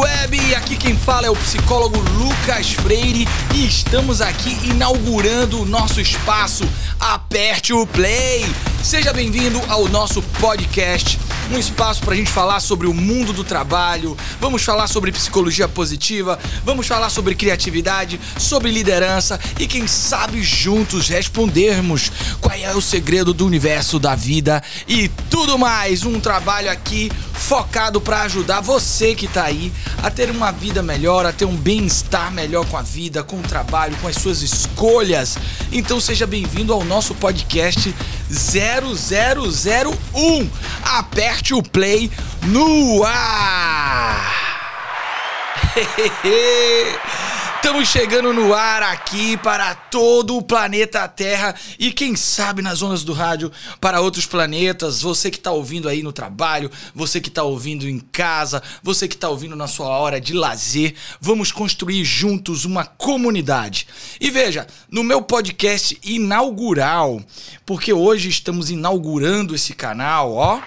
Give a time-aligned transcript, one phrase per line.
[0.00, 0.54] web!
[0.54, 6.68] Aqui quem fala é o psicólogo Lucas Freire e estamos aqui inaugurando o nosso espaço.
[6.98, 8.44] Aperte o play!
[8.82, 11.18] Seja bem-vindo ao nosso podcast,
[11.52, 15.68] um espaço para a gente falar sobre o mundo do trabalho, vamos falar sobre psicologia
[15.68, 22.80] positiva, vamos falar sobre criatividade, sobre liderança e quem sabe juntos respondermos qual é o
[22.80, 26.04] segredo do universo da vida e tudo mais.
[26.04, 27.10] Um trabalho aqui
[27.42, 29.72] focado para ajudar você que está aí
[30.02, 33.42] a ter uma vida melhor, a ter um bem-estar melhor com a vida, com o
[33.42, 35.36] trabalho, com as suas escolhas.
[35.70, 37.94] Então seja bem-vindo ao nosso podcast
[38.30, 40.50] 0001.
[40.84, 42.10] Aperte o play
[42.42, 44.32] no ar.
[47.62, 53.04] Estamos chegando no ar aqui para todo o planeta Terra e quem sabe nas ondas
[53.04, 55.00] do rádio para outros planetas.
[55.00, 59.14] Você que está ouvindo aí no trabalho, você que está ouvindo em casa, você que
[59.14, 63.86] está ouvindo na sua hora de lazer, vamos construir juntos uma comunidade.
[64.20, 67.22] E veja, no meu podcast inaugural,
[67.64, 70.60] porque hoje estamos inaugurando esse canal, ó.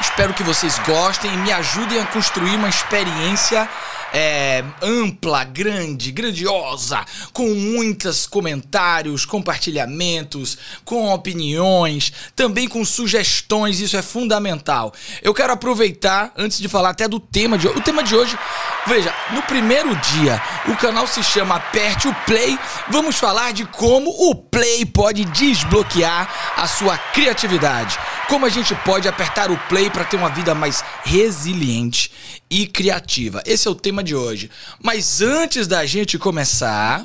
[0.00, 3.68] Espero que vocês gostem e me ajudem a construir uma experiência
[4.12, 14.02] é, ampla, grande, grandiosa, com muitos comentários, compartilhamentos, com opiniões, também com sugestões, isso é
[14.02, 14.92] fundamental.
[15.22, 18.38] Eu quero aproveitar, antes de falar até do tema de hoje, o tema de hoje,
[18.86, 24.10] veja, no primeiro dia, o canal se chama Aperte o Play, vamos falar de como
[24.10, 27.98] o Play pode desbloquear a sua criatividade.
[28.32, 32.10] Como a gente pode apertar o play para ter uma vida mais resiliente
[32.48, 33.42] e criativa.
[33.44, 34.50] Esse é o tema de hoje.
[34.82, 37.04] Mas antes da gente começar,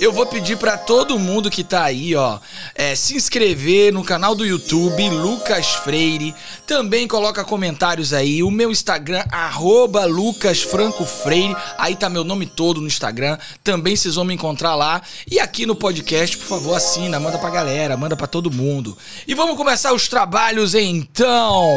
[0.00, 2.38] eu vou pedir para todo mundo que tá aí, ó,
[2.74, 6.34] é, se inscrever no canal do YouTube Lucas Freire.
[6.66, 8.42] Também coloca comentários aí.
[8.42, 11.56] O meu Instagram arroba Lucas Franco Freire.
[11.76, 13.38] Aí tá meu nome todo no Instagram.
[13.64, 15.02] Também vocês vão me encontrar lá.
[15.28, 18.96] E aqui no podcast, por favor, assina, manda pra galera, manda para todo mundo.
[19.26, 21.74] E vamos começar os trabalhos então.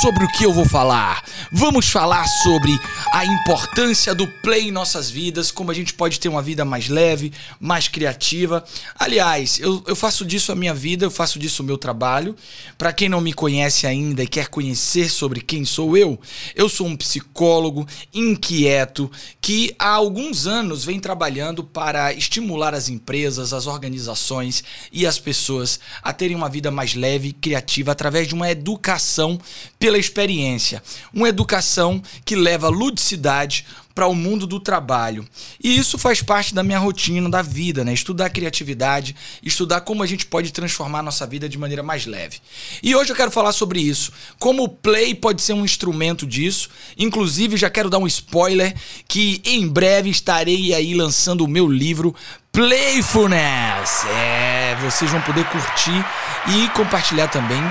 [0.00, 1.24] Sobre o que eu vou falar?
[1.52, 2.78] Vamos falar sobre
[3.12, 6.88] a importância do play em nossas vidas, como a gente pode ter uma vida mais
[6.88, 8.64] leve, mais criativa.
[8.98, 12.34] Aliás, eu, eu faço disso a minha vida, eu faço disso o meu trabalho.
[12.76, 16.18] Para quem não me conhece ainda e quer conhecer sobre quem sou eu,
[16.54, 23.52] eu sou um psicólogo inquieto que há alguns anos vem trabalhando para estimular as empresas,
[23.52, 24.62] as organizações
[24.92, 29.38] e as pessoas a terem uma vida mais leve e criativa através de uma educação
[29.78, 30.82] pela experiência.
[31.12, 35.26] Uma educação que leva ludicidade para o mundo do trabalho.
[35.62, 37.92] E isso faz parte da minha rotina, da vida, né?
[37.92, 42.38] Estudar criatividade, estudar como a gente pode transformar a nossa vida de maneira mais leve.
[42.82, 44.12] E hoje eu quero falar sobre isso.
[44.38, 46.70] Como o play pode ser um instrumento disso.
[46.96, 48.74] Inclusive, já quero dar um spoiler
[49.06, 52.14] que em breve estarei aí lançando o meu livro
[52.52, 54.04] Playfulness.
[54.06, 56.04] É, vocês vão poder curtir
[56.48, 57.62] e compartilhar também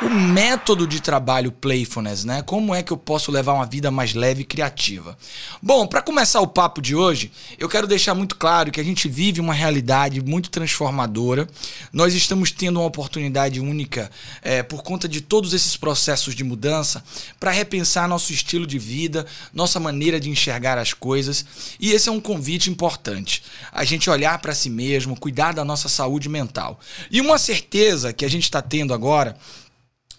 [0.00, 2.42] o método de trabalho playfulness, né?
[2.42, 5.18] Como é que eu posso levar uma vida mais leve e criativa?
[5.60, 9.08] Bom, para começar o papo de hoje, eu quero deixar muito claro que a gente
[9.08, 11.48] vive uma realidade muito transformadora.
[11.92, 14.08] Nós estamos tendo uma oportunidade única
[14.40, 17.02] é, por conta de todos esses processos de mudança
[17.40, 21.44] para repensar nosso estilo de vida, nossa maneira de enxergar as coisas.
[21.80, 23.42] E esse é um convite importante.
[23.72, 26.78] A gente olhar para si mesmo, cuidar da nossa saúde mental.
[27.10, 29.36] E uma certeza que a gente está tendo agora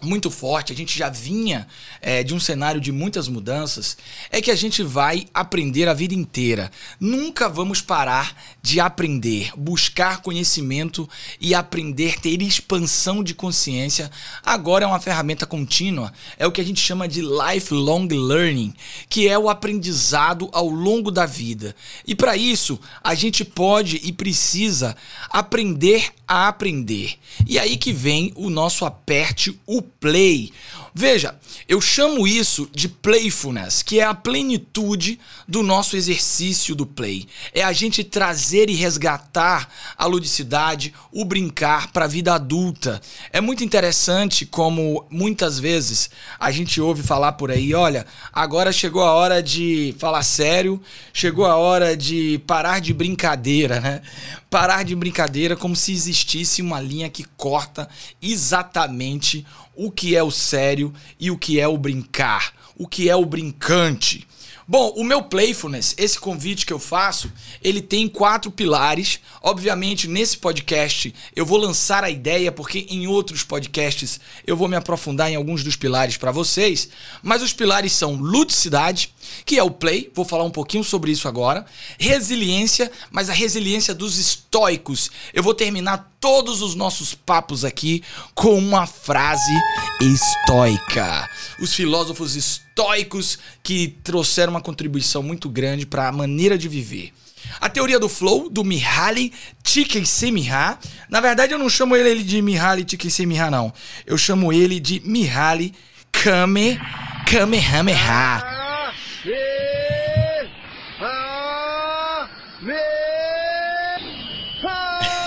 [0.02, 1.66] muito forte, a gente já vinha
[2.00, 3.96] é, de um cenário de muitas mudanças,
[4.30, 6.70] é que a gente vai aprender a vida inteira.
[6.98, 11.08] Nunca vamos parar de aprender, buscar conhecimento
[11.40, 14.10] e aprender, ter expansão de consciência.
[14.44, 18.74] Agora é uma ferramenta contínua, é o que a gente chama de lifelong learning,
[19.08, 21.74] que é o aprendizado ao longo da vida.
[22.06, 24.96] E para isso, a gente pode e precisa
[25.30, 27.18] aprender a aprender.
[27.46, 30.52] E aí que vem o nosso aperte o play.
[30.92, 37.28] Veja, eu chamo isso de playfulness, que é a plenitude do nosso exercício do play.
[37.54, 43.00] É a gente trazer e resgatar a ludicidade, o brincar para a vida adulta.
[43.32, 46.10] É muito interessante como muitas vezes
[46.40, 50.82] a gente ouve falar por aí, olha, agora chegou a hora de falar sério,
[51.12, 54.02] chegou a hora de parar de brincadeira, né?
[54.50, 57.88] Parar de brincadeira como se existisse uma linha que corta
[58.20, 59.46] exatamente
[59.82, 63.24] o que é o sério e o que é o brincar, o que é o
[63.24, 64.28] brincante.
[64.68, 69.18] Bom, o meu Playfulness, esse convite que eu faço, ele tem quatro pilares.
[69.42, 74.76] Obviamente, nesse podcast eu vou lançar a ideia, porque em outros podcasts eu vou me
[74.76, 76.90] aprofundar em alguns dos pilares para vocês.
[77.22, 79.12] Mas os pilares são ludicidade,
[79.44, 81.64] que é o play, vou falar um pouquinho sobre isso agora.
[81.98, 85.10] Resiliência, mas a resiliência dos estoicos.
[85.32, 88.02] Eu vou terminar todos os nossos papos aqui
[88.34, 89.52] com uma frase
[90.00, 91.28] estoica.
[91.60, 97.12] Os filósofos estoicos que trouxeram uma contribuição muito grande para a maneira de viver.
[97.60, 99.32] A teoria do flow, do Mihaly
[99.62, 100.78] Csikszentmihalyi.
[101.08, 103.72] Na verdade, eu não chamo ele de Mihaly Csikszentmihalyi, não.
[104.06, 105.74] Eu chamo ele de Mihaly
[106.12, 106.78] Kame
[107.26, 108.59] Kamehameha.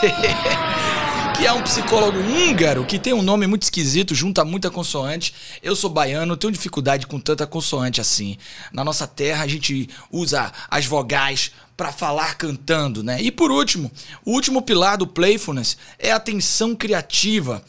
[1.37, 5.33] que é um psicólogo húngaro que tem um nome muito esquisito, junta muita consoante.
[5.61, 8.37] Eu sou baiano, tenho dificuldade com tanta consoante assim.
[8.71, 13.21] Na nossa terra a gente usa as vogais para falar cantando, né?
[13.21, 13.91] E por último,
[14.25, 17.63] o último pilar do playfulness é a atenção criativa.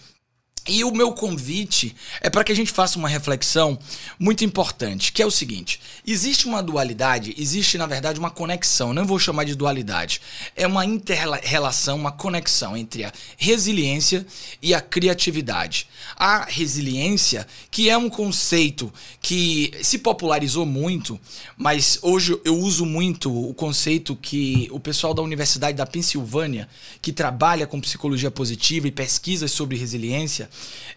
[0.67, 3.79] E o meu convite é para que a gente faça uma reflexão
[4.19, 9.05] muito importante, que é o seguinte: existe uma dualidade, existe na verdade uma conexão, não
[9.05, 10.23] vou chamar de dualidade,
[10.57, 14.27] é uma inter-relação, uma conexão entre a resiliência
[14.63, 15.87] e a criatividade.
[16.17, 18.91] A resiliência, que é um conceito
[19.21, 21.21] que se popularizou muito,
[21.59, 26.67] mas hoje eu uso muito o conceito que o pessoal da Universidade da Pensilvânia,
[27.03, 30.49] que trabalha com psicologia positiva e pesquisas sobre resiliência,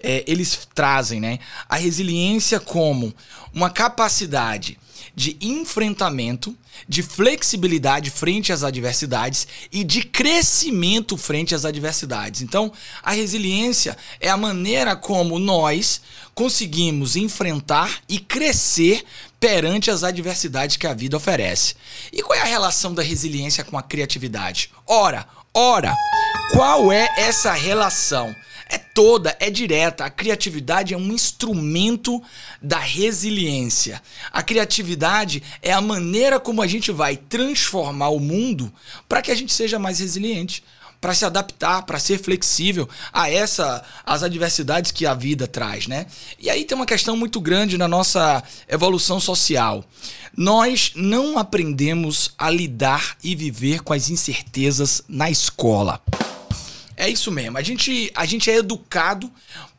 [0.01, 3.13] é, eles trazem né, a resiliência como
[3.53, 4.77] uma capacidade
[5.15, 6.55] de enfrentamento,
[6.87, 12.43] de flexibilidade frente às adversidades e de crescimento frente às adversidades.
[12.43, 12.71] Então,
[13.01, 16.01] a resiliência é a maneira como nós
[16.35, 19.03] conseguimos enfrentar e crescer
[19.39, 21.75] perante as adversidades que a vida oferece.
[22.13, 24.69] E qual é a relação da resiliência com a criatividade?
[24.85, 25.95] Ora, ora,
[26.53, 28.35] qual é essa relação?
[28.69, 30.05] É toda, é direta.
[30.05, 32.21] A criatividade é um instrumento
[32.61, 34.01] da resiliência.
[34.31, 38.71] A criatividade é a maneira como a gente vai transformar o mundo
[39.07, 40.63] para que a gente seja mais resiliente
[40.99, 46.07] para se adaptar, para ser flexível a essa as adversidades que a vida traz, né?
[46.39, 49.85] E aí tem uma questão muito grande na nossa evolução social.
[50.35, 56.01] Nós não aprendemos a lidar e viver com as incertezas na escola.
[56.97, 57.57] É isso mesmo.
[57.57, 59.31] A gente, a gente é educado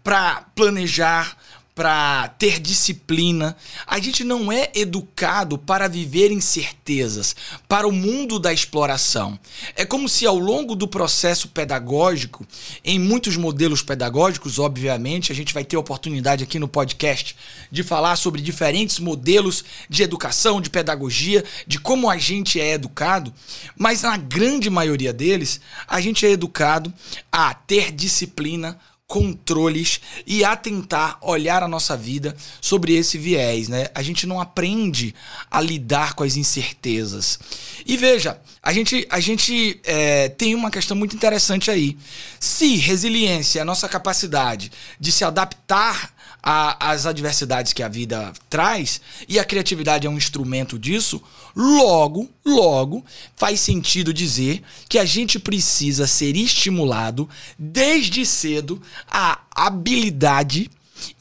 [0.04, 1.36] para planejar,
[1.78, 3.56] para ter disciplina.
[3.86, 7.36] A gente não é educado para viver incertezas,
[7.68, 9.38] para o mundo da exploração.
[9.76, 12.44] É como se ao longo do processo pedagógico,
[12.84, 17.36] em muitos modelos pedagógicos, obviamente, a gente vai ter oportunidade aqui no podcast
[17.70, 23.32] de falar sobre diferentes modelos de educação, de pedagogia, de como a gente é educado,
[23.76, 26.92] mas na grande maioria deles, a gente é educado
[27.30, 28.76] a ter disciplina,
[29.08, 33.86] controles e a tentar olhar a nossa vida sobre esse viés, né?
[33.94, 35.14] A gente não aprende
[35.50, 37.38] a lidar com as incertezas.
[37.86, 41.96] E veja, a gente, a gente é, tem uma questão muito interessante aí.
[42.38, 44.70] Se resiliência é a nossa capacidade
[45.00, 46.12] de se adaptar
[46.42, 51.22] a, as adversidades que a vida traz e a criatividade é um instrumento disso,
[51.54, 53.04] logo, logo
[53.36, 58.80] faz sentido dizer que a gente precisa ser estimulado desde cedo
[59.10, 60.70] à habilidade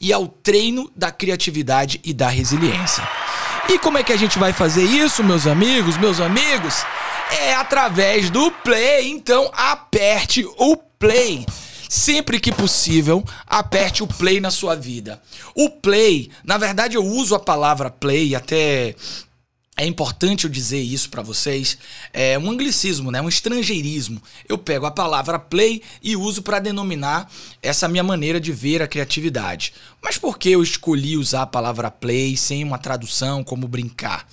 [0.00, 3.06] e ao treino da criatividade e da resiliência.
[3.68, 6.84] E como é que a gente vai fazer isso, meus amigos, meus amigos?
[7.30, 9.10] É através do play.
[9.10, 11.44] Então aperte o play
[11.88, 15.20] sempre que possível, aperte o play na sua vida.
[15.54, 18.94] O play, na verdade eu uso a palavra play até
[19.80, 21.78] é importante eu dizer isso para vocês.
[22.12, 23.22] É um anglicismo, né?
[23.22, 24.20] Um estrangeirismo.
[24.48, 27.30] Eu pego a palavra play e uso para denominar
[27.62, 29.72] essa minha maneira de ver a criatividade.
[30.02, 34.26] Mas por que eu escolhi usar a palavra play sem uma tradução como brincar?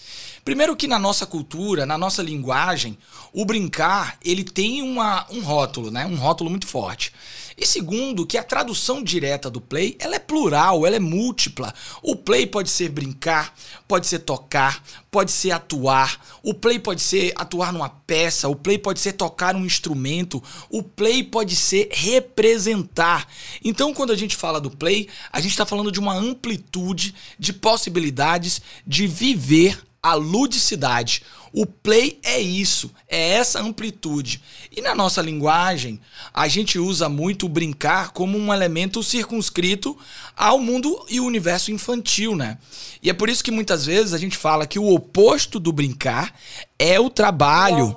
[0.43, 2.97] Primeiro que na nossa cultura, na nossa linguagem,
[3.31, 6.07] o brincar, ele tem uma, um rótulo, né?
[6.07, 7.13] Um rótulo muito forte.
[7.57, 11.73] E segundo, que a tradução direta do play, ela é plural, ela é múltipla.
[12.01, 13.53] O play pode ser brincar,
[13.87, 16.19] pode ser tocar, pode ser atuar.
[16.43, 20.83] O play pode ser atuar numa peça, o play pode ser tocar um instrumento, o
[20.83, 23.25] play pode ser representar.
[23.63, 27.53] Então, quando a gente fala do play, a gente está falando de uma amplitude de
[27.53, 31.23] possibilidades de viver a ludicidade.
[31.51, 34.39] O play é isso, é essa amplitude.
[34.71, 35.99] E na nossa linguagem,
[36.31, 39.97] a gente usa muito o brincar como um elemento circunscrito
[40.37, 42.59] ao mundo e universo infantil, né?
[43.01, 46.35] E é por isso que muitas vezes a gente fala que o oposto do brincar
[46.77, 47.95] é o trabalho,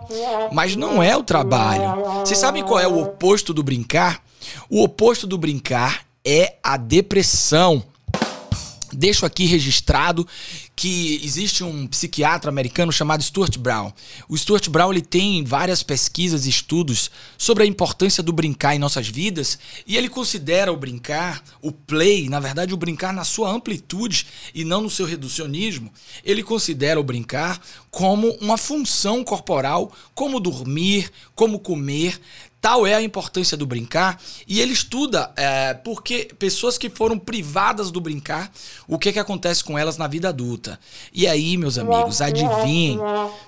[0.50, 2.20] mas não é o trabalho.
[2.20, 4.24] Vocês sabem qual é o oposto do brincar?
[4.70, 7.84] O oposto do brincar é a depressão.
[8.92, 10.26] Deixo aqui registrado
[10.74, 13.92] que existe um psiquiatra americano chamado Stuart Brown.
[14.28, 18.78] O Stuart Brown ele tem várias pesquisas e estudos sobre a importância do brincar em
[18.78, 23.50] nossas vidas e ele considera o brincar, o play, na verdade o brincar na sua
[23.50, 25.92] amplitude e não no seu reducionismo.
[26.24, 32.20] Ele considera o brincar como uma função corporal, como dormir, como comer,
[32.60, 37.90] Tal é a importância do brincar e ele estuda é, porque pessoas que foram privadas
[37.90, 38.50] do brincar,
[38.86, 40.78] o que, que acontece com elas na vida adulta.
[41.12, 42.98] E aí, meus amigos, adivinhem,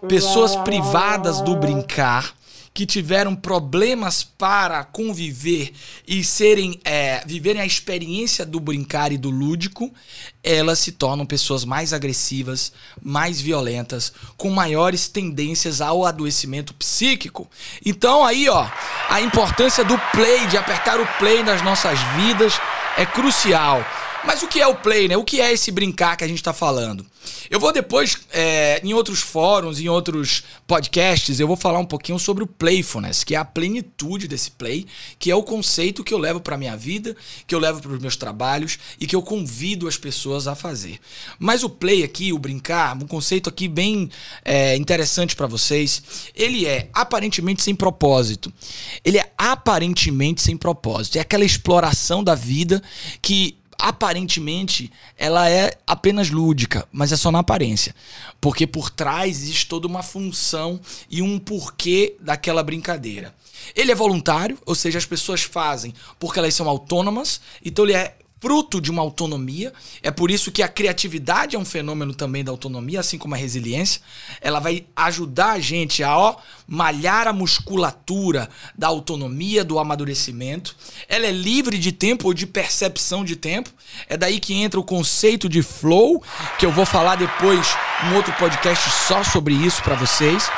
[0.08, 2.34] pessoas privadas do brincar
[2.72, 5.72] que tiveram problemas para conviver
[6.06, 9.92] e serem é, viverem a experiência do brincar e do lúdico,
[10.42, 12.72] elas se tornam pessoas mais agressivas,
[13.02, 17.50] mais violentas, com maiores tendências ao adoecimento psíquico.
[17.84, 18.68] Então aí, ó,
[19.08, 22.54] a importância do play, de apertar o play nas nossas vidas
[22.96, 23.84] é crucial.
[24.24, 25.16] Mas o que é o play, né?
[25.16, 27.06] O que é esse brincar que a gente está falando?
[27.50, 32.18] Eu vou depois, é, em outros fóruns, em outros podcasts, eu vou falar um pouquinho
[32.18, 34.86] sobre o playfulness, que é a plenitude desse play,
[35.18, 37.98] que é o conceito que eu levo para minha vida, que eu levo para os
[37.98, 40.98] meus trabalhos e que eu convido as pessoas a fazer.
[41.38, 44.10] Mas o play aqui, o brincar, um conceito aqui bem
[44.44, 46.02] é, interessante para vocês,
[46.34, 48.52] ele é aparentemente sem propósito.
[49.04, 51.16] Ele é aparentemente sem propósito.
[51.16, 52.82] É aquela exploração da vida
[53.20, 57.94] que aparentemente ela é apenas lúdica, mas é só na aparência.
[58.40, 63.34] Porque por trás existe toda uma função e um porquê daquela brincadeira.
[63.74, 68.16] Ele é voluntário, ou seja, as pessoas fazem porque elas são autônomas, então ele é
[68.40, 69.72] fruto de uma autonomia.
[70.02, 73.38] É por isso que a criatividade é um fenômeno também da autonomia, assim como a
[73.38, 74.00] resiliência.
[74.40, 80.74] Ela vai ajudar a gente a ó, malhar a musculatura da autonomia, do amadurecimento.
[81.08, 83.70] Ela é livre de tempo ou de percepção de tempo.
[84.08, 86.22] É daí que entra o conceito de flow,
[86.58, 87.66] que eu vou falar depois
[88.04, 90.48] um outro podcast só sobre isso para vocês.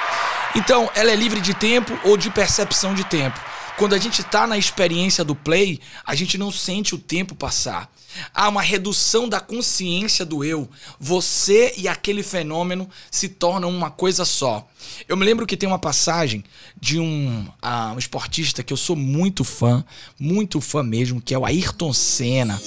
[0.55, 3.51] Então, ela é livre de tempo ou de percepção de tempo.
[3.79, 7.91] Quando a gente está na experiência do play, a gente não sente o tempo passar.
[8.35, 10.69] Há uma redução da consciência do eu.
[11.00, 14.69] Você e aquele fenômeno se tornam uma coisa só.
[15.09, 16.45] Eu me lembro que tem uma passagem
[16.81, 19.85] de um, uh, um esportista que eu sou muito fã,
[20.19, 22.61] muito fã mesmo, que é o Ayrton Senna.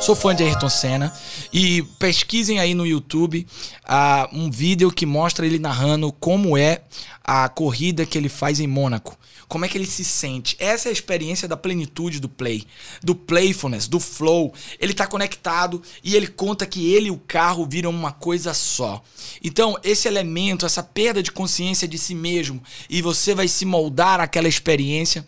[0.00, 1.12] Sou fã de Ayrton Senna.
[1.52, 3.46] E pesquisem aí no YouTube
[3.84, 6.82] uh, um vídeo que mostra ele narrando como é
[7.22, 9.16] a corrida que ele faz em Mônaco
[9.48, 10.56] como é que ele se sente.
[10.58, 12.66] Essa é a experiência da plenitude do play,
[13.02, 14.52] do playfulness, do flow.
[14.80, 19.02] Ele está conectado e ele conta que ele e o carro viram uma coisa só.
[19.42, 24.20] Então, esse elemento, essa perda de consciência de si mesmo e você vai se moldar
[24.20, 25.24] àquela experiência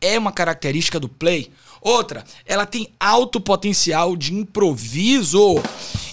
[0.00, 1.50] é uma característica do play.
[1.80, 5.56] Outra, ela tem alto potencial de improviso.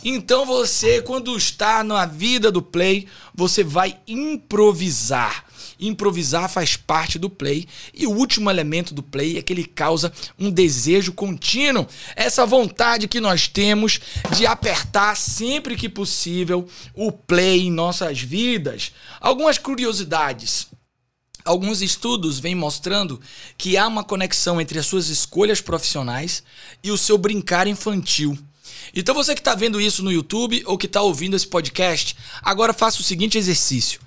[0.03, 5.45] Então você, quando está na vida do play, você vai improvisar.
[5.79, 7.67] Improvisar faz parte do play.
[7.94, 11.88] E o último elemento do play é que ele causa um desejo contínuo.
[12.15, 14.00] Essa vontade que nós temos
[14.36, 18.91] de apertar sempre que possível o play em nossas vidas.
[19.20, 20.67] Algumas curiosidades.
[21.44, 23.22] Alguns estudos vêm mostrando
[23.55, 26.41] que há uma conexão entre as suas escolhas profissionais
[26.84, 28.36] e o seu brincar infantil.
[28.96, 32.74] Então você que está vendo isso no YouTube ou que está ouvindo esse podcast, agora
[32.74, 34.00] faça o seguinte exercício.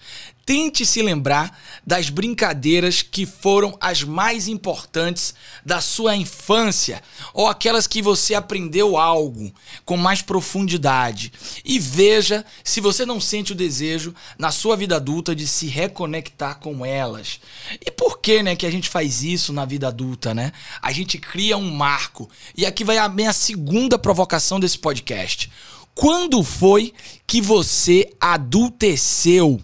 [0.48, 7.02] Tente se lembrar das brincadeiras que foram as mais importantes da sua infância
[7.34, 9.52] ou aquelas que você aprendeu algo
[9.84, 11.30] com mais profundidade
[11.62, 16.58] e veja se você não sente o desejo na sua vida adulta de se reconectar
[16.60, 17.40] com elas.
[17.84, 20.52] E por que, né, que a gente faz isso na vida adulta, né?
[20.80, 22.26] A gente cria um marco.
[22.56, 25.50] E aqui vai a minha segunda provocação desse podcast.
[25.94, 26.94] Quando foi
[27.26, 29.60] que você adulteceu?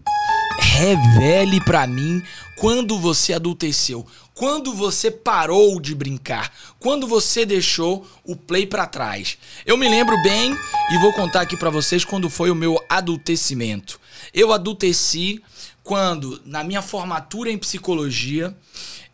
[0.77, 2.21] Revele para mim
[2.57, 4.05] quando você adulteceu,
[4.35, 9.39] quando você parou de brincar, quando você deixou o play para trás.
[9.65, 10.53] Eu me lembro bem
[10.91, 14.01] e vou contar aqui para vocês quando foi o meu adultecimento.
[14.35, 15.41] Eu adulteci
[15.85, 18.53] quando, na minha formatura em psicologia,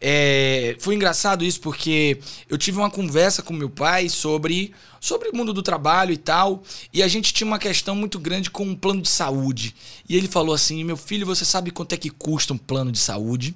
[0.01, 5.37] É, foi engraçado isso porque eu tive uma conversa com meu pai sobre, sobre o
[5.37, 8.75] mundo do trabalho e tal, e a gente tinha uma questão muito grande com um
[8.75, 9.75] plano de saúde.
[10.09, 12.99] E ele falou assim: meu filho, você sabe quanto é que custa um plano de
[12.99, 13.55] saúde?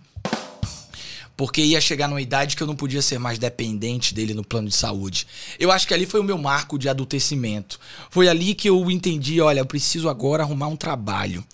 [1.36, 4.68] porque ia chegar numa idade que eu não podia ser mais dependente dele no plano
[4.68, 5.26] de saúde.
[5.58, 7.80] Eu acho que ali foi o meu marco de adultecimento.
[8.10, 11.44] Foi ali que eu entendi, olha, eu preciso agora arrumar um trabalho.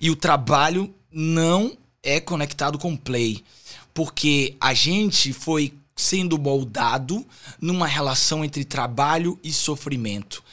[0.00, 3.42] E o trabalho não é conectado com play,
[3.96, 7.26] porque a gente foi sendo moldado
[7.58, 10.44] numa relação entre trabalho e sofrimento.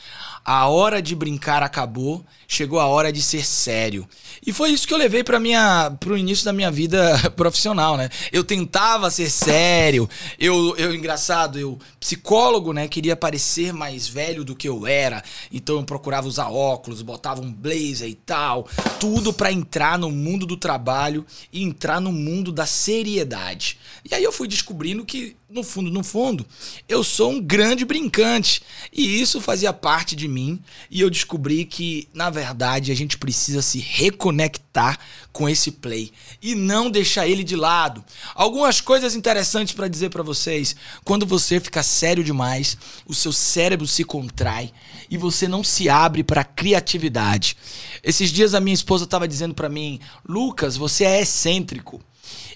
[0.45, 4.07] A hora de brincar acabou, chegou a hora de ser sério.
[4.45, 8.09] E foi isso que eu levei para minha pro início da minha vida profissional, né?
[8.31, 10.09] Eu tentava ser sério.
[10.37, 15.23] Eu, eu engraçado, eu psicólogo, né, queria parecer mais velho do que eu era.
[15.51, 18.67] Então eu procurava usar óculos, botava um blazer e tal,
[18.99, 23.79] tudo para entrar no mundo do trabalho e entrar no mundo da seriedade.
[24.09, 26.45] E aí eu fui descobrindo que no fundo, no fundo,
[26.89, 28.63] eu sou um grande brincante.
[28.91, 30.59] E isso fazia parte de mim.
[30.89, 34.99] E eu descobri que, na verdade, a gente precisa se reconectar
[35.31, 38.03] com esse play e não deixar ele de lado.
[38.35, 40.75] Algumas coisas interessantes para dizer para vocês.
[41.03, 44.71] Quando você fica sério demais, o seu cérebro se contrai
[45.09, 47.57] e você não se abre para criatividade.
[48.03, 52.01] Esses dias a minha esposa estava dizendo para mim: "Lucas, você é excêntrico".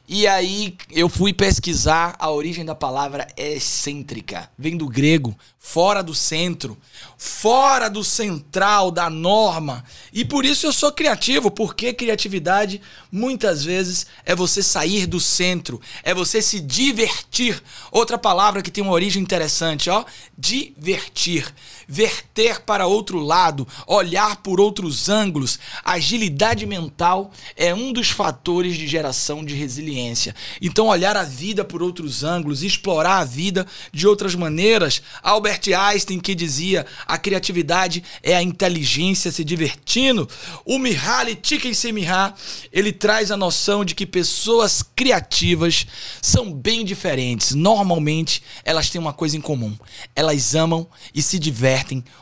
[0.08, 4.50] E aí eu fui pesquisar a origem da palavra excêntrica.
[4.58, 6.78] Vem do grego, fora do centro,
[7.18, 9.84] fora do central, da norma.
[10.14, 12.82] E por isso eu sou criativo, porque criatividade
[13.12, 17.62] muitas vezes é você sair do centro, é você se divertir.
[17.92, 20.06] Outra palavra que tem uma origem interessante, ó,
[20.38, 21.54] divertir.
[21.90, 25.58] Verter para outro lado, olhar por outros ângulos.
[25.86, 30.36] Agilidade mental é um dos fatores de geração de resiliência.
[30.62, 35.02] Então, olhar a vida por outros ângulos, explorar a vida de outras maneiras.
[35.24, 40.28] Albert Einstein que dizia a criatividade é a inteligência se divertindo.
[40.66, 42.34] O Mihaly Csikszentmihalyi,
[42.74, 45.88] ele traz a noção de que pessoas criativas
[46.22, 47.54] são bem diferentes.
[47.54, 49.74] Normalmente, elas têm uma coisa em comum.
[50.14, 51.77] Elas amam e se divertem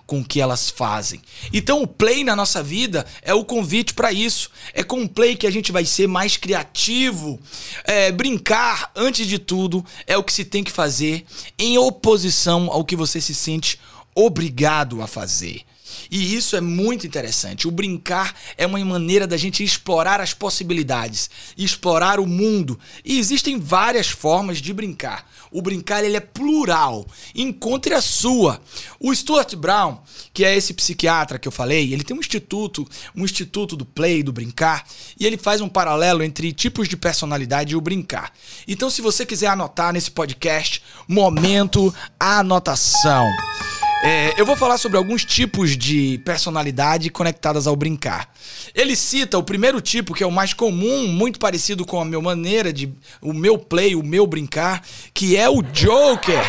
[0.05, 1.21] com o que elas fazem.
[1.53, 4.49] Então, o play na nossa vida é o convite para isso.
[4.73, 7.39] É com o play que a gente vai ser mais criativo.
[7.83, 11.25] É, brincar, antes de tudo, é o que se tem que fazer
[11.57, 13.79] em oposição ao que você se sente
[14.15, 15.61] obrigado a fazer.
[16.09, 17.67] E isso é muito interessante.
[17.67, 22.79] O brincar é uma maneira da gente explorar as possibilidades, explorar o mundo.
[23.03, 25.29] E existem várias formas de brincar.
[25.51, 27.05] O brincar ele é plural.
[27.33, 28.61] Encontre a sua.
[28.99, 29.99] O Stuart Brown,
[30.33, 34.21] que é esse psiquiatra que eu falei, ele tem um instituto, um instituto do play,
[34.21, 34.85] do brincar,
[35.19, 38.33] e ele faz um paralelo entre tipos de personalidade e o brincar.
[38.67, 43.25] Então, se você quiser anotar nesse podcast, momento anotação.
[44.03, 48.29] É, eu vou falar sobre alguns tipos de personalidade conectadas ao brincar.
[48.73, 52.21] Ele cita o primeiro tipo, que é o mais comum, muito parecido com a minha
[52.21, 52.93] maneira de.
[53.21, 56.41] o meu play, o meu brincar, que é o Joker,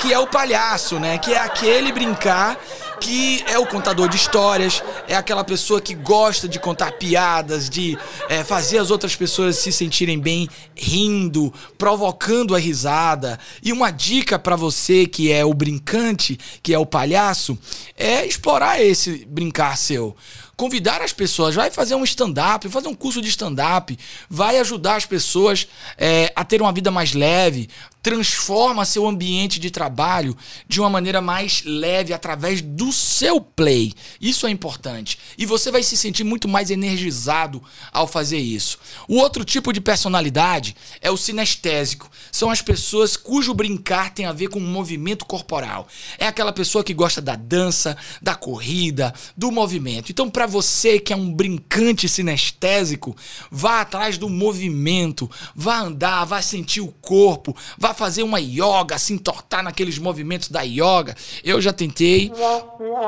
[0.00, 1.18] que é o palhaço, né?
[1.18, 2.58] Que é aquele brincar
[3.00, 7.96] que é o contador de histórias, é aquela pessoa que gosta de contar piadas, de
[8.28, 13.38] é, fazer as outras pessoas se sentirem bem rindo, provocando a risada.
[13.62, 17.58] E uma dica para você que é o brincante, que é o palhaço,
[17.96, 20.16] é explorar esse brincar seu
[20.58, 23.96] convidar as pessoas, vai fazer um stand-up, fazer um curso de stand-up,
[24.28, 27.68] vai ajudar as pessoas é, a ter uma vida mais leve,
[28.02, 33.92] transforma seu ambiente de trabalho de uma maneira mais leve através do seu play.
[34.20, 35.18] Isso é importante.
[35.36, 38.78] E você vai se sentir muito mais energizado ao fazer isso.
[39.06, 42.10] O outro tipo de personalidade é o sinestésico.
[42.32, 45.86] São as pessoas cujo brincar tem a ver com o movimento corporal.
[46.18, 50.10] É aquela pessoa que gosta da dança, da corrida, do movimento.
[50.10, 53.16] Então, para você que é um brincante sinestésico,
[53.50, 59.12] vá atrás do movimento, vá andar, vá sentir o corpo, vá fazer uma yoga, se
[59.12, 61.14] entortar naqueles movimentos da yoga.
[61.44, 62.32] Eu já tentei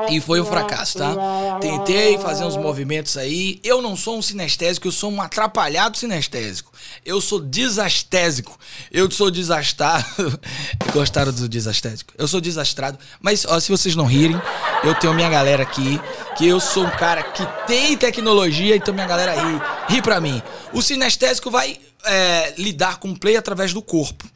[0.09, 1.15] e foi um fracasso, tá?
[1.59, 3.59] Tentei fazer uns movimentos aí.
[3.63, 6.71] Eu não sou um sinestésico, eu sou um atrapalhado sinestésico.
[7.05, 8.57] Eu sou desastésico.
[8.91, 10.05] Eu sou desastrado.
[10.93, 12.13] Gostaram do desastésico?
[12.17, 12.97] Eu sou desastrado.
[13.19, 14.39] Mas ó, se vocês não rirem,
[14.83, 15.99] eu tenho minha galera aqui,
[16.37, 20.41] que eu sou um cara que tem tecnologia, então minha galera ri, ri pra mim.
[20.73, 24.29] O sinestésico vai é, lidar com o play através do corpo.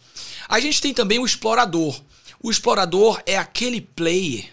[0.47, 1.99] A gente tem também o explorador.
[2.41, 4.45] O explorador é aquele player,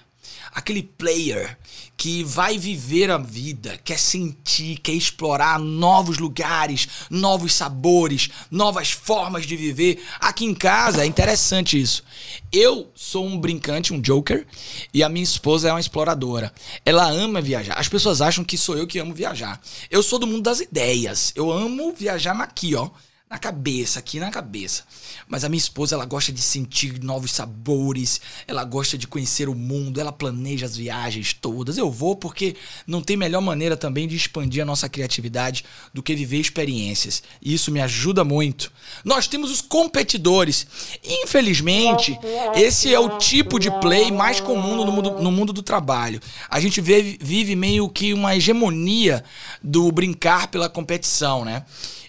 [0.55, 1.59] aquele player
[2.03, 9.47] que vai viver a vida, quer sentir, quer explorar novos lugares, novos sabores, novas formas
[9.47, 10.03] de viver.
[10.19, 12.03] Aqui em casa é interessante isso.
[12.51, 14.45] Eu sou um brincante, um joker,
[14.93, 16.53] e a minha esposa é uma exploradora.
[16.85, 17.79] Ela ama viajar.
[17.79, 19.61] As pessoas acham que sou eu que amo viajar.
[19.89, 21.33] Eu sou do mundo das ideias.
[21.37, 22.91] Eu amo viajar aqui, ó
[23.33, 24.83] na cabeça, aqui na cabeça.
[25.27, 29.55] Mas a minha esposa, ela gosta de sentir novos sabores, ela gosta de conhecer o
[29.55, 31.79] mundo, ela planeja as viagens todas.
[31.79, 32.55] Eu vou porque
[32.87, 35.65] não tem melhor maneira também de expandir a nossa criatividade
[35.95, 37.23] do que viver experiências.
[37.41, 38.71] E isso me ajuda muito.
[39.03, 40.67] Nós temos os competidores.
[41.03, 42.19] Infelizmente,
[42.55, 46.21] esse é o tipo de play mais comum no mundo, no mundo do trabalho.
[46.51, 49.25] A gente vive, vive meio que uma hegemonia
[49.63, 51.65] do brincar pela competição, né?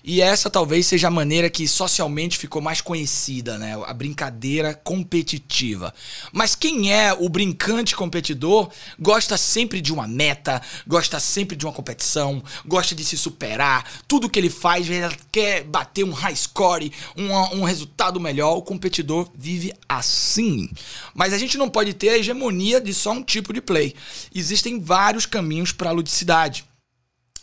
[0.06, 3.82] E essa talvez seja a maneira que socialmente ficou mais conhecida, né?
[3.86, 5.94] A brincadeira competitiva.
[6.34, 11.72] Mas quem é o brincante competidor gosta sempre de uma meta, gosta sempre de uma
[11.72, 13.90] competição, gosta de se superar.
[14.06, 18.58] Tudo que ele faz, ele quer bater um high score, um, um resultado melhor.
[18.58, 20.70] O competidor vive assim.
[21.14, 23.96] Mas a gente não pode ter a hegemonia de só um tipo de play.
[24.36, 26.66] Existem vários caminhos para a ludicidade.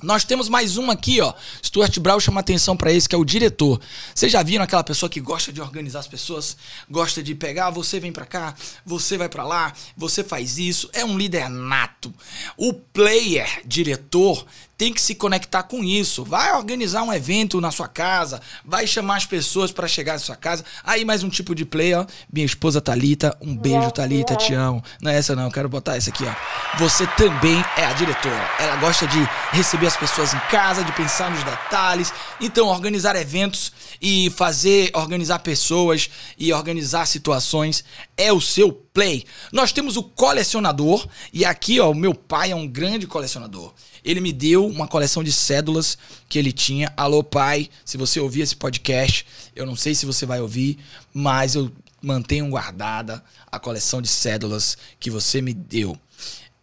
[0.03, 1.35] Nós temos mais um aqui, ó.
[1.63, 3.81] Stuart Brown chama atenção para esse, que é o diretor.
[4.15, 6.57] Vocês já viram aquela pessoa que gosta de organizar as pessoas,
[6.91, 10.89] gosta de pegar, você vem para cá, você vai para lá, você faz isso.
[10.93, 12.13] É um líder nato.
[12.57, 14.47] O player, diretor,
[14.81, 16.25] tem que se conectar com isso.
[16.25, 20.37] Vai organizar um evento na sua casa, vai chamar as pessoas para chegar na sua
[20.37, 20.65] casa.
[20.83, 22.07] Aí mais um tipo de play, ó.
[22.33, 24.83] Minha esposa Talita, um beijo Talita, te amo.
[25.03, 26.79] Não é essa não, quero botar essa aqui, ó.
[26.79, 28.51] Você também é a diretora.
[28.59, 29.19] Ela gosta de
[29.53, 32.11] receber as pessoas em casa, de pensar nos detalhes.
[32.41, 37.85] Então, organizar eventos e fazer organizar pessoas e organizar situações
[38.17, 39.25] é o seu play.
[39.53, 43.73] Nós temos o colecionador e aqui, ó, o meu pai é um grande colecionador.
[44.05, 45.99] Ele me deu uma coleção de cédulas
[46.29, 46.93] que ele tinha.
[46.97, 50.79] Alô, pai, se você ouvir esse podcast, eu não sei se você vai ouvir,
[51.13, 51.71] mas eu
[52.03, 55.99] mantenho guardada a coleção de cédulas que você me deu.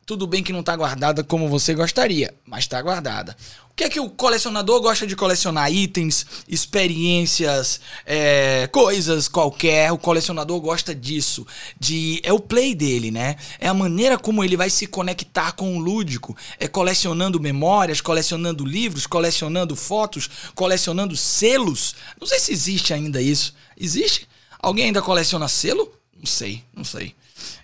[0.08, 3.36] Tudo bem que não está guardada como você gostaria, mas está guardada.
[3.70, 5.70] O que é que o colecionador gosta de colecionar?
[5.70, 9.92] Itens, experiências, é, coisas qualquer.
[9.92, 11.46] O colecionador gosta disso.
[11.78, 13.36] De é o play dele, né?
[13.60, 16.38] É a maneira como ele vai se conectar com o lúdico.
[16.58, 21.96] É colecionando memórias, colecionando livros, colecionando fotos, colecionando selos.
[22.18, 23.54] Não sei se existe ainda isso.
[23.78, 24.26] Existe?
[24.58, 25.92] Alguém ainda coleciona selo?
[26.18, 27.14] Não sei, não sei.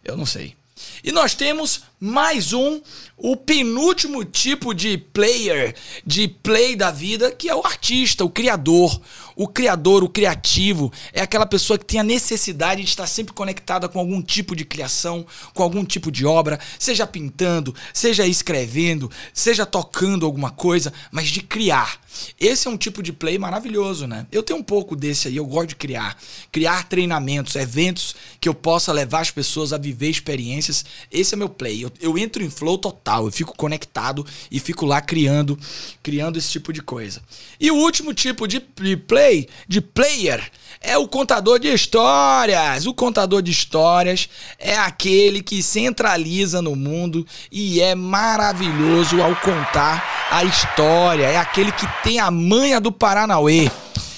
[0.03, 0.57] Eu não sei.
[1.03, 2.81] E nós temos mais um,
[3.15, 5.73] o penúltimo tipo de player,
[6.05, 8.99] de play da vida, que é o artista, o criador.
[9.35, 13.89] O criador, o criativo, é aquela pessoa que tem a necessidade de estar sempre conectada
[13.89, 15.25] com algum tipo de criação,
[15.55, 21.41] com algum tipo de obra, seja pintando, seja escrevendo, seja tocando alguma coisa, mas de
[21.41, 21.99] criar.
[22.39, 24.27] Esse é um tipo de play maravilhoso, né?
[24.31, 26.15] Eu tenho um pouco desse aí, eu gosto de criar.
[26.51, 30.82] Criar treinamentos, eventos que eu possa levar as pessoas a viver experiências.
[31.11, 31.83] Esse é meu play.
[31.83, 35.57] Eu, eu entro em flow total, eu fico conectado e fico lá criando,
[36.01, 37.21] criando esse tipo de coisa.
[37.59, 42.85] E o último tipo de play, de player, é o contador de histórias.
[42.85, 50.27] O contador de histórias é aquele que centraliza no mundo e é maravilhoso ao contar
[50.29, 51.25] a história.
[51.25, 53.71] É aquele que tem a manha do Paranauê.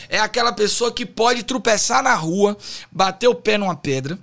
[0.10, 2.58] É aquela pessoa que pode tropeçar na rua,
[2.92, 4.18] bater o pé numa pedra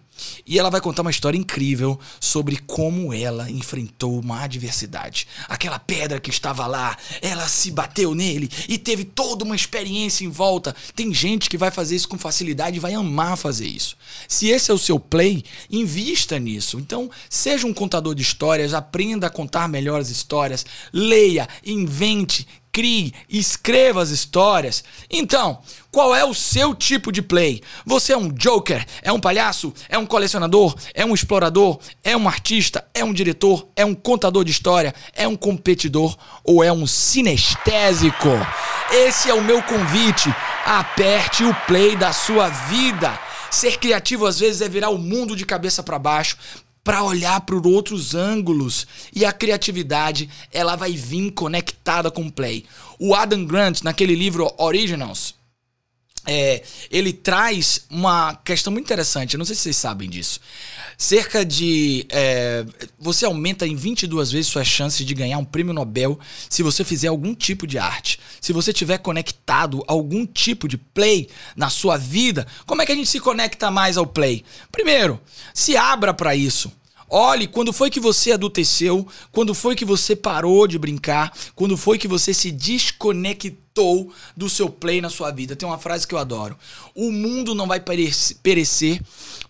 [0.46, 5.26] e ela vai contar uma história incrível sobre como ela enfrentou uma adversidade.
[5.48, 10.30] Aquela pedra que estava lá, ela se bateu nele e teve toda uma experiência em
[10.30, 10.74] volta.
[10.94, 13.96] Tem gente que vai fazer isso com facilidade e vai amar fazer isso.
[14.28, 16.78] Se esse é o seu play, invista nisso.
[16.78, 24.00] Então, seja um contador de histórias, aprenda a contar melhores histórias, leia, invente, crie, escreva
[24.00, 24.82] as histórias.
[25.10, 27.60] Então, qual é o seu tipo de play?
[27.84, 28.82] Você é um joker?
[29.02, 29.74] É um palhaço?
[29.90, 30.74] É um colecionador?
[30.94, 31.78] É um explorador?
[32.02, 32.82] É um artista?
[32.94, 33.68] É um diretor?
[33.76, 34.94] É um contador de história?
[35.12, 36.16] É um competidor?
[36.42, 38.30] Ou é um sinestésico?
[38.90, 40.34] Esse é o meu convite.
[40.64, 43.20] Aperte o play da sua vida.
[43.50, 46.38] Ser criativo às vezes é virar o mundo de cabeça para baixo,
[46.84, 52.64] para olhar por outros ângulos e a criatividade ela vai vir conectada com o play.
[52.98, 55.41] O Adam Grant naquele livro Originals
[56.26, 59.34] é, ele traz uma questão muito interessante.
[59.34, 60.40] Eu não sei se vocês sabem disso.
[60.96, 62.06] Cerca de.
[62.10, 62.64] É,
[62.98, 67.08] você aumenta em 22 vezes suas chances de ganhar um prêmio Nobel se você fizer
[67.08, 68.20] algum tipo de arte.
[68.40, 72.92] Se você tiver conectado a algum tipo de play na sua vida, como é que
[72.92, 74.44] a gente se conecta mais ao play?
[74.70, 75.20] Primeiro,
[75.52, 76.70] se abra para isso.
[77.14, 81.98] Olhe quando foi que você adulteceu, quando foi que você parou de brincar, quando foi
[81.98, 83.62] que você se desconectou
[84.36, 85.56] do seu play na sua vida.
[85.56, 86.56] Tem uma frase que eu adoro:
[86.94, 89.00] O mundo não vai perecer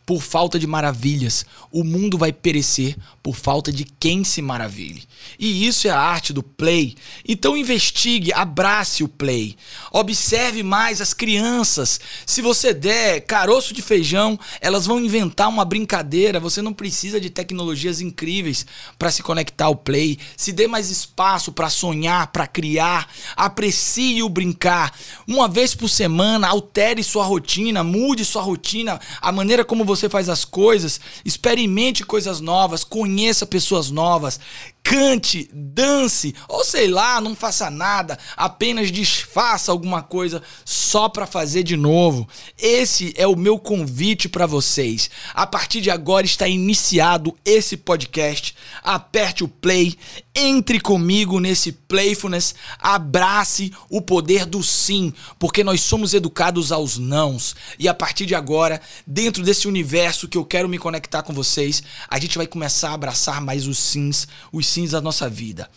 [0.05, 1.47] por falta de maravilhas.
[1.71, 5.05] O mundo vai perecer por falta de quem se maravilhe.
[5.39, 6.97] E isso é a arte do play.
[7.27, 9.57] Então investigue, abrace o play.
[9.93, 12.01] Observe mais as crianças.
[12.27, 16.41] Se você der caroço de feijão, elas vão inventar uma brincadeira.
[16.41, 18.67] Você não precisa de tecnologias incríveis
[18.99, 20.19] para se conectar ao play.
[20.37, 23.09] Se dê mais espaço para sonhar, para criar.
[23.37, 24.93] Aprecie o brincar.
[25.29, 30.29] Uma vez por semana, altere sua rotina, mude sua rotina, a maneira como você faz
[30.29, 31.01] as coisas.
[31.25, 34.41] Experimente coisas novas, conheça pessoas novas,
[34.83, 41.63] cante, dance, ou sei lá, não faça nada, apenas desfaça alguma coisa só para fazer
[41.63, 42.29] de novo.
[42.59, 45.09] Esse é o meu convite para vocês.
[45.33, 48.55] A partir de agora está iniciado esse podcast.
[48.83, 49.97] Aperte o play,
[50.35, 57.55] entre comigo nesse playfulness, abrace o poder do sim, porque nós somos educados aos nãos.
[57.79, 61.83] E a partir de agora, dentro desse universo que eu quero me conectar com vocês,
[62.09, 65.71] a gente vai começar a abraçar mais os sims, os sims da nossa vida.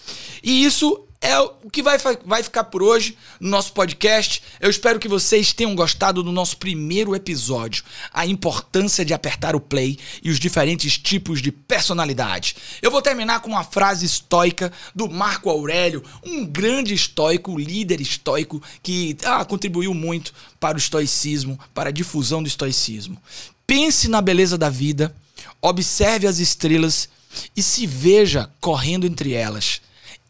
[0.44, 4.44] E isso é o que vai, vai ficar por hoje no nosso podcast.
[4.60, 9.60] Eu espero que vocês tenham gostado do nosso primeiro episódio, a importância de apertar o
[9.60, 12.56] play e os diferentes tipos de personalidade.
[12.80, 18.62] Eu vou terminar com uma frase estoica do Marco Aurélio, um grande estoico, líder estoico
[18.84, 23.20] que ah, contribuiu muito para o estoicismo, para a difusão do estoicismo.
[23.66, 25.16] Pense na beleza da vida,
[25.60, 27.10] observe as estrelas
[27.56, 29.82] e se veja correndo entre elas.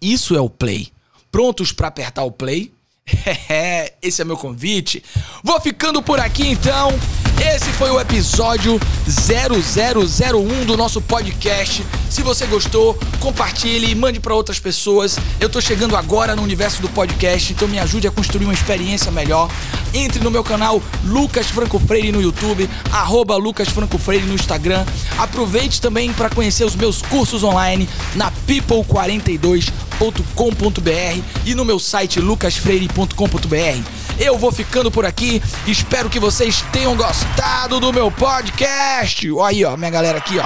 [0.01, 0.91] Isso é o play.
[1.31, 2.71] Prontos para apertar o play?
[4.01, 5.03] Esse é meu convite.
[5.43, 6.89] Vou ficando por aqui então.
[7.39, 11.85] Esse foi o episódio 0001 do nosso podcast.
[12.09, 15.17] Se você gostou, compartilhe mande para outras pessoas.
[15.39, 19.11] Eu tô chegando agora no universo do podcast, então me ajude a construir uma experiência
[19.11, 19.49] melhor.
[19.93, 24.85] Entre no meu canal Lucas Franco Freire no YouTube, arroba Lucas Franco Freire no Instagram.
[25.17, 34.04] Aproveite também para conhecer os meus cursos online na people42.com.br e no meu site lucasfreire.com.br.
[34.19, 35.41] Eu vou ficando por aqui.
[35.67, 39.31] Espero que vocês tenham gostado do meu podcast.
[39.31, 40.45] Olha aí, ó, minha galera aqui, ó.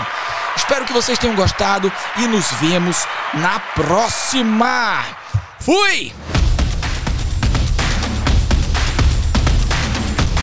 [0.56, 5.04] Espero que vocês tenham gostado e nos vemos na próxima.
[5.60, 6.12] Fui!